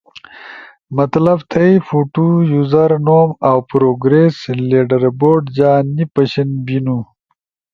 [0.97, 4.35] مطلب تھئی فوتو، یوزر نوم اؤ پروگریس
[4.69, 6.97] لیڈربورڈ جا نی پشن بینو